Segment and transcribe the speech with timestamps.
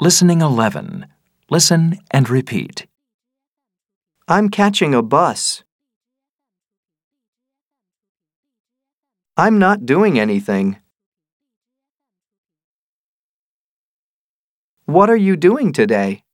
[0.00, 1.06] Listening 11.
[1.50, 2.88] Listen and repeat.
[4.26, 5.62] I'm catching a bus.
[9.36, 10.78] I'm not doing anything.
[14.86, 16.24] What are you doing today?